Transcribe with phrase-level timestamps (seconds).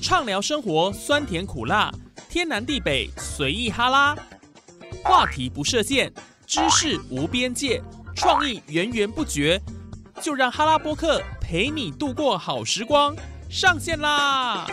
[0.00, 1.92] 畅聊生活酸甜苦辣，
[2.28, 4.16] 天南地北随意哈拉，
[5.02, 6.10] 话题不设限，
[6.46, 7.82] 知识无边界，
[8.14, 9.60] 创意源源不绝，
[10.20, 13.14] 就让哈拉播客陪你度过好时光，
[13.50, 14.66] 上线啦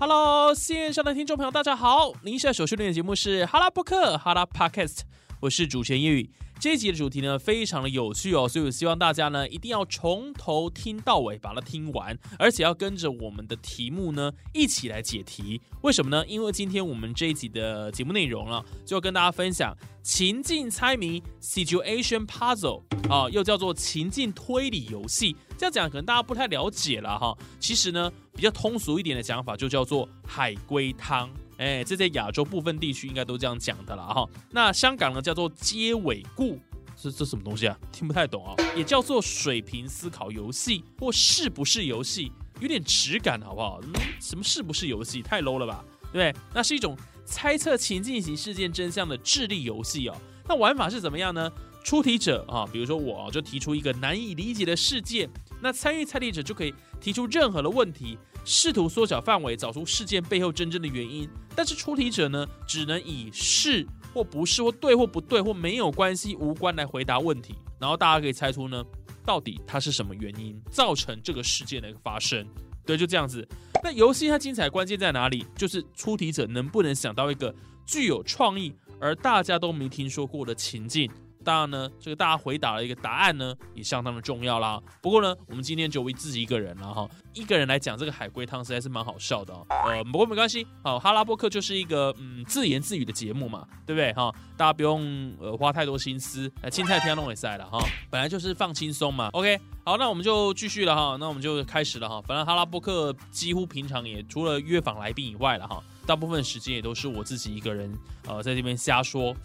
[0.00, 2.12] ！Hello，线上的听众朋友，大家好！
[2.22, 5.00] 您现在所收听的节目是哈拉播客哈拉 Podcast，
[5.40, 6.28] 我是主持人叶宇。
[6.60, 15.60] 这一集的主题呢，非常的有趣哦，所以我希望大家呢，一定要从头听到尾，把它听完，而且要跟着我们的题目呢，一起来解题。
[15.82, 16.26] 为什么呢？
[16.26, 25.36] 因为今天我们这一集的节目内容呢，就要跟大家分享情境猜谜 （Situation Puzzle） 啊，又叫做情境推理游戏。
[25.56, 27.38] 这样讲可能大家不太了解了哈。
[27.60, 31.28] 其实呢，比较通俗一点的讲法，就叫做海龟汤。
[31.56, 34.24] 哎，这在亚洲部分地区应该都这样讲的了哈。
[34.52, 36.56] 那香港呢叫做接尾故，
[36.94, 37.76] 这这什么东西啊？
[37.90, 38.54] 听不太懂啊。
[38.76, 43.80] 也叫做水平思考游戏或是不是游戏，有点质感好不好？
[43.82, 45.20] 嗯什么是不是游戏？
[45.20, 45.84] 太 low 了吧？
[46.12, 46.32] 对不对？
[46.54, 50.16] 那是一种猜测情境型事件真相的智力游戏哦。
[50.48, 51.50] 那玩法是怎么样呢？
[51.82, 55.28] 出题者啊，比如说我就提出一个难以理解的事件，
[55.60, 58.18] 那参与猜题者就可以提出任何的问题。
[58.44, 61.28] 试图缩小范围，找出事件背后真正的原因。
[61.54, 67.54] 但是出题者呢，只能以是或不是或对或不对或没有关系、无关来回答问题。
[67.78, 68.82] 然后大家可以猜出呢，
[69.26, 72.46] 到底它是什么原因造成这个事件的一个发生。
[72.86, 73.46] 对，就这样子。
[73.84, 75.44] 那游戏它精彩关键在哪里？
[75.54, 77.54] 就是出题者能不能想到一个
[77.84, 81.10] 具有创意而大家都没听说过的情境。
[81.48, 84.78] 当然呢，这个大家回答了一个答案呢，也相当的重要啦。
[85.00, 89.66] 不过呢，我们今天就为自己一个人了哈，一个人来讲这个海龟汤实在是蛮好笑的哦。
[89.86, 94.30] 呃，不过没关系，好，哈拉波克就是一个嗯自言自语的节目嘛，对不对哈？
[94.58, 97.78] 大家不用呃花太多心思，青菜天弄也塞了哈，
[98.10, 99.30] 本来就是放轻松嘛。
[99.32, 102.20] OK，好，那我们就继续了哈，那我们就开始了哈。
[102.26, 105.82] 反正哈拉波克几乎平常也除了约访来宾以外了哈。
[106.08, 107.92] 大部分时间也都是我自己一个人，
[108.26, 109.36] 呃，在这边瞎说，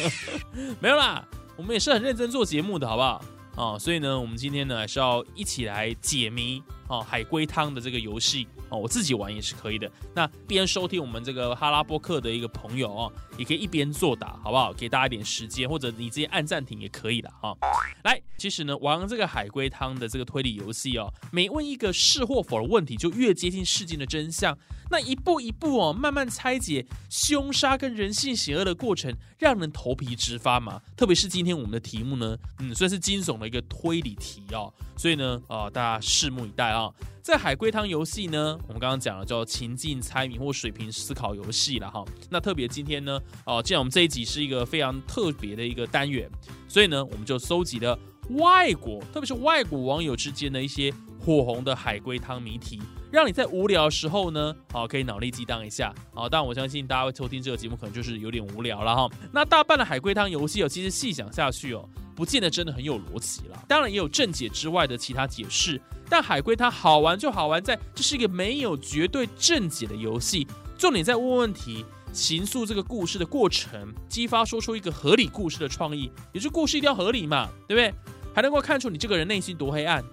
[0.80, 1.22] 没有啦，
[1.58, 3.22] 我们也是很认真做节目的，好不好？
[3.54, 6.62] 啊，所以呢，我们今天呢还是要一起来解谜。
[6.90, 9.90] 哦，海龟汤的这个游戏哦，我自己玩也是可以的。
[10.12, 14.72] 那边收听我们这个哈拉波克的一个朋友哦，也可以一边作答，好不好？
[14.72, 17.56] 给大家一点时间，或者你直接按暂停也可以的哈。
[18.04, 24.56] 来，其实呢，玩这个海龟汤的这个推理游戏哦，每问一个是或否的问题，就越接近事件的真相。
[24.92, 30.82] 那一步一步哦，慢慢拆解凶杀跟人性邪恶的过程，让人头皮直发嘛。
[30.96, 34.72] 特别是今天我们的题目呢，嗯，算是惊悚的一个推理题哦。
[34.96, 36.79] 所以呢，啊，大家拭目以待啊。
[36.80, 36.92] 啊
[37.22, 42.04] 在海龟汤游戏呢，我们刚刚讲了叫情境猜谜或水平思考游戏了哈。
[42.30, 46.28] 那特别今天呢，哦，既然我们这一集是一个非常特别的一个单元，
[46.66, 47.96] 所以呢，我们就搜集了
[48.30, 52.80] 外国，特别是外国网友之间的一些火红的海龟汤谜题，
[53.12, 56.26] 让你在无聊的时候呢，好可以脑力激荡一下啊。
[56.28, 59.08] 但我相信大家会收听这个节目，可能就是有点无聊了哈。
[59.30, 61.86] 那大半的海龟汤游戏哦，其实细想下去哦。
[62.20, 65.80] 不见得真的很有逻辑了，当然也有正解之外的其他解释。
[66.06, 71.82] 但海龟它好玩就好玩在这是一个没有绝对正解的游戏，重点在问问题，
[72.12, 77.94] 形塑这个故事的过程，激发说出一个合理故事的创意，也就故事一定要合理嘛，对不对？
[78.34, 80.04] 还能够看出你这个人内心多黑暗。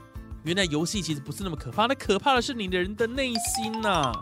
[0.45, 4.13] 原来游戏其实不是那么可怕，那可怕的是你的人的内心呐！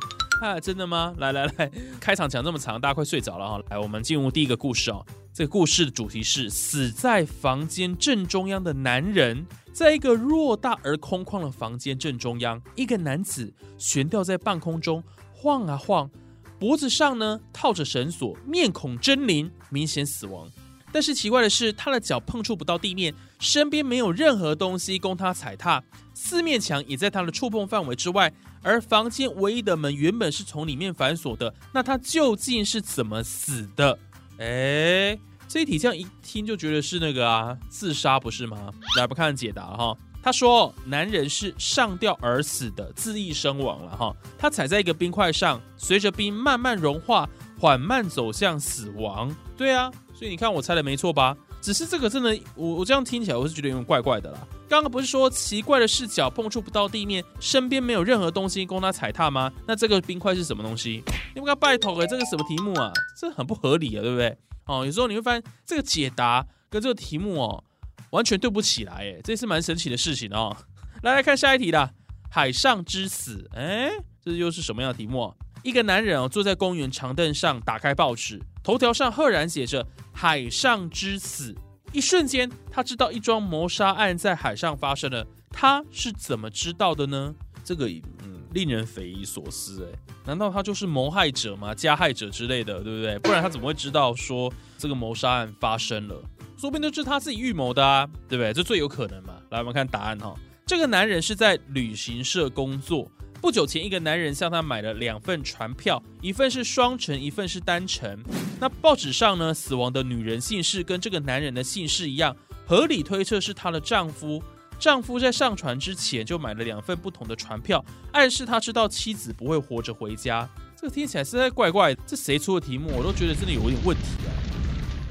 [0.61, 1.13] 真的吗？
[1.19, 3.61] 来来来，开场讲这么长，大家快睡着了哈。
[3.69, 5.05] 来，我们进入第一个故事哦。
[5.33, 15.03] 这个故事的主题是死在房间正中央的男人，在一个偌大而空旷的房间正中央，一个男子悬吊在半空中
[15.33, 16.09] 晃啊晃，
[16.57, 20.49] 脖子上呢套着绳索，面孔狰狞，明显死亡。
[20.93, 28.31] 但是奇怪的是，他的脚碰触不到地面，身边没有任何东西供他踩踏，四面墙也在他的触碰范围之外，
[28.65, 31.53] 而房间唯一的门原本是从里面反锁的。
[31.71, 33.97] 那他究竟是怎么死的？
[34.39, 35.17] 哎，
[35.47, 38.71] 这一题这样一听就觉得是那个啊，自杀不是吗？
[38.97, 39.95] 来，不看解答哈。
[40.23, 44.11] 他说，男人是上吊而死的，自缢身亡了哈。
[44.35, 47.29] 他踩在一个冰块上，随着冰慢慢融化，
[47.59, 49.33] 缓慢走向死亡。
[49.55, 51.37] 对啊，所以你看我猜的没错吧？
[51.65, 54.47] 只是这个真的，我我这样听起来我是觉得有点怪怪的啦。
[54.69, 59.51] 刚刚不是说奇怪的视角碰触不到地面，身边没有任何东西供他踩踏吗？
[59.65, 61.03] 那这个冰块是什么东西？
[61.33, 62.93] 你们看拜托哎，这个什么题目啊？
[63.19, 64.37] 这很不合理啊，对不对？
[64.67, 67.63] 哦，有时候你会发现这个解答跟这个题目哦
[68.11, 70.55] 完全对不起来，哎，这是蛮神奇的事情哦。
[71.01, 71.89] 来来看下一题啦，
[72.29, 73.89] 海上之死，哎，
[74.23, 75.33] 这又是什么样的题目？
[75.63, 79.83] 一个男人哦坐在公园长凳上，打开报纸，头条上赫然写着
[80.15, 81.53] “海上之死”。
[81.91, 85.27] 一瞬间，他知道一桩谋杀案在海上发生了。
[85.49, 87.35] 他是怎么知道的呢？
[87.63, 87.87] 这个
[88.23, 89.99] 嗯，令人匪夷所思哎。
[90.25, 91.73] 难道他就是谋害者吗？
[91.73, 93.19] 加害者之类的，对不对？
[93.19, 96.21] 不然他怎么会知道说这个谋杀案发生了？
[96.57, 98.51] 说不定就是他自己预谋的啊，对不对？
[98.53, 99.35] 这最有可能嘛。
[99.51, 100.35] 来，我们看答案哈。
[100.65, 103.09] 这个男人是在旅行社工作。
[103.41, 108.19] 不久前，一个男人向他买了两份船票，一份是双程，一份是单程。
[108.59, 112.35] 那报纸上呢，死亡的女人姓氏跟这个男人的姓氏一样，
[112.65, 114.41] 合理推测是她的丈夫。
[114.77, 120.47] 丈夫在上船之前就买了两份不同的船票，暗示他知道妻子不会活着回家。
[120.75, 122.91] 这个听起来实在怪怪，这谁出的题目？
[122.97, 124.29] 我都觉得真的有点问题啊！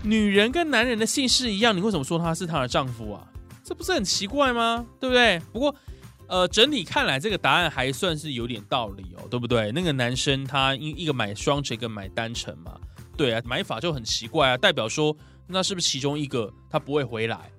[0.03, 3.27] 女人跟男人的姓氏一样，你为什么说他是她的丈夫啊？
[3.65, 4.85] 这不是很奇怪吗？
[5.01, 5.41] 对不对？
[5.53, 5.75] 不过。
[6.27, 9.71] 呃，整体看来，这个答案还算是有点道理哦，对不对？
[9.73, 12.81] 那个男生他一一个买双程，一个买单程嘛，
[13.17, 15.17] 对啊，买法就很奇怪啊，代表说
[15.47, 17.51] 那是不是其中一个他不会回来？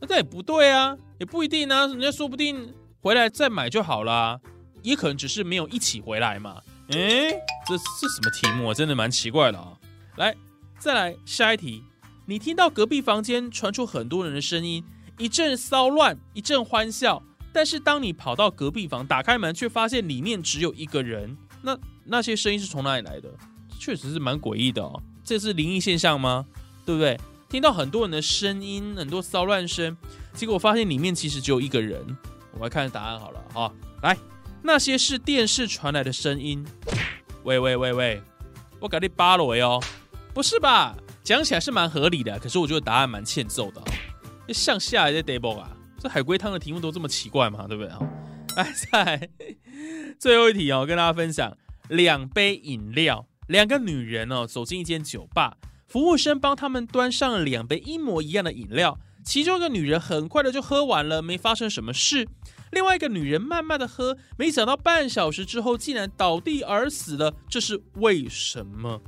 [0.00, 4.40] 那这也不对啊，也不一定啊，人家说不定回来再买就好啦，
[4.82, 6.60] 也可能只是没有一起回来嘛。
[6.88, 7.30] 哎，
[7.66, 8.74] 这是什么题目啊？
[8.74, 9.78] 真的蛮奇怪的啊。
[10.16, 10.34] 来，
[10.78, 11.82] 再来下一题，
[12.26, 14.84] 你听到隔壁房间传出很多人的声音，
[15.18, 17.22] 一阵骚乱，一阵欢笑。
[17.52, 23.32] 但是当你跑到隔壁房，打开门，却发现里面只有一个人，那那些声音是从哪里来的？
[23.78, 25.02] 确实是蛮诡异的哦。
[25.24, 26.44] 这是灵异现象吗？
[26.84, 27.18] 对不对？
[27.48, 29.96] 听到很多人的声音，很多骚乱声，
[30.32, 32.00] 结果发现里面其实只有一个人。
[32.52, 33.72] 我们来看答案好了哈。
[34.02, 34.16] 来，
[34.62, 36.64] 那些是电视传来的声音。
[37.44, 38.22] 喂喂喂喂，
[38.80, 39.82] 我给你扒了喂哦，
[40.32, 40.96] 不是吧？
[41.22, 43.82] 讲起来是蛮合理的，可是我觉得答案蛮欠揍的。
[44.52, 45.70] 向下的 double 啊。
[45.98, 47.66] 这海龟汤的题目都这么奇怪吗？
[47.66, 47.98] 对不对啊？
[48.56, 49.30] 哎，在
[50.18, 51.56] 最后一题哦，跟大家分享
[51.88, 55.56] 两杯饮料，两个女人哦走进一间酒吧，
[55.86, 62.24] 服务生帮他们端上了两杯一模一样的饮料，其中一个女人很快的就喝完了，没发生什么事；
[62.72, 69.00] 另外一个女人慢慢的喝，没想到半小时之后竟然倒地而死了，这是为什么？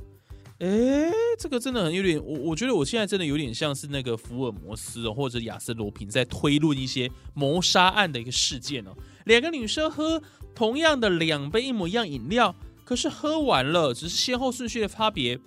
[0.59, 8.91] 哎，这个真的很有点，我我觉得我现在真的有点像是那个福尔摩斯或者亚瑟罗平在推论一些谋杀案的一个事件哦。
[9.25, 10.19] 两个女生喝
[10.55, 12.55] 同样的两杯一模一样饮料，
[12.87, 15.37] 可是喝完了，只是先后顺序的差别，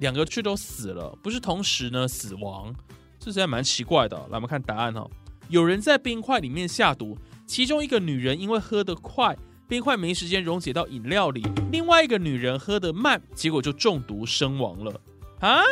[0.00, 2.74] 两个却都死了，不是同时呢死亡，
[3.18, 4.18] 这实在蛮奇怪的。
[4.28, 5.10] 来，我们看答案哦，
[5.48, 7.16] 有人在冰块里面下毒，
[7.46, 9.34] 其中一个女人因为喝得快。
[9.66, 11.42] 冰块没时间溶解到饮料里，
[11.72, 15.00] 另外一个女人喝得慢，结果就中毒身亡了
[15.38, 15.62] 啊！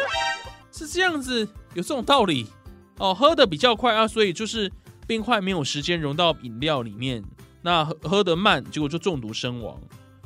[0.73, 2.47] 是这样子，有这种道理
[2.99, 3.13] 哦。
[3.13, 4.73] 喝的比较快啊，所以就是
[5.07, 7.23] 冰块没有时间融到饮料里面，
[7.61, 9.79] 那喝喝得慢，结果就中毒身亡，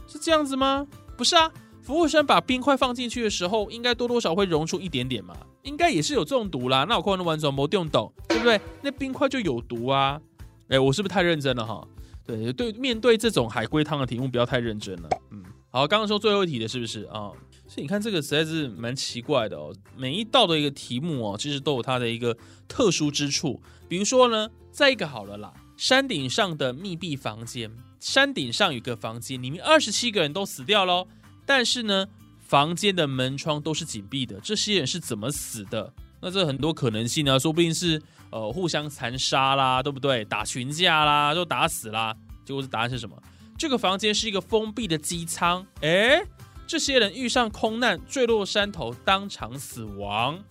[0.07, 0.87] 是这样子吗？
[1.17, 1.51] 不是啊，
[1.81, 6.85] 服务生把冰块放进去的时候，应该多多少会溶出一点点嘛，应该也是有中毒啦。
[6.89, 8.61] 那我可能完全没用懂，对不对？
[8.83, 10.21] 那冰块就有毒啊！
[10.69, 11.87] 哎，我是不是太认真了哈？
[12.25, 15.09] 对对，面对这种海龟汤的题目，不要太认真了。
[15.31, 17.31] 嗯，好，刚刚说最后一题的是不是啊？
[17.67, 19.75] 所以你看这个实在是蛮奇怪的哦。
[19.97, 22.37] 每一道的一个题目哦，其实都有它的一个
[22.69, 23.61] 特殊之处。
[23.89, 27.71] 比如说呢，再一个好了啦，山顶上的密闭房间，
[28.03, 31.07] 山顶上有个房间，里面二十七个人都死掉喽。
[31.47, 32.09] 但是呢，
[32.41, 35.93] 房间的门窗都是紧闭的，这些人是怎么死的？
[36.21, 38.03] 那这很多可能性呢，说不定是。
[38.33, 40.25] 呃，互相残杀啦，对不对？
[40.25, 42.17] 打群架啦，都打死啦。
[42.47, 43.15] 结果是答案是什么？
[43.59, 45.63] 这个房间是一个封闭的机舱。
[45.83, 46.25] 哎，
[46.67, 50.43] 这些人遇上空难，坠落山头，当场死亡。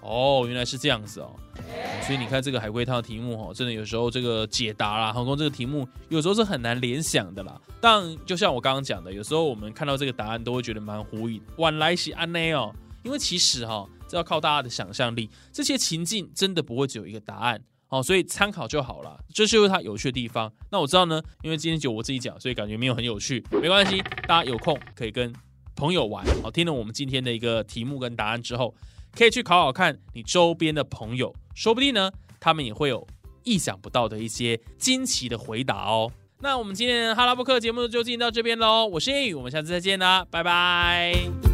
[0.00, 1.34] 哦，原来是这样子哦。
[2.06, 7.60] 所以你看这个海龟汤的题目哦，真的有时候这个解答啦，航空这个题目有时候是很难联想的啦。
[7.80, 11.40] 但就像我刚刚讲的，有时候我们看到这个答案都会觉得蛮呼应。
[11.58, 13.88] 晚来喜安内哦，因为其实哈。
[14.08, 19.16] 这要靠大家的想象力，这些情境真的不会只有一个答案哦，所以参考就好了。
[19.32, 20.52] 这就是它有趣的地方。
[20.68, 25.32] 那我知道呢，因为今天就我自己讲，所以感觉没有很有趣，没关系，大家有空可以跟
[25.76, 26.26] 朋友玩。
[26.42, 28.74] 好，听了我们今天的一个题目跟答案之后，
[29.16, 33.06] 可以去考考看你周边的朋友，说不定呢，他们也会有
[33.42, 36.10] 意想不到的一些惊奇的回答哦。
[36.40, 41.49] 那我们今天哈拉布克节目就进行到这边喽，我是叶宇，我们下次再见啦，拜拜。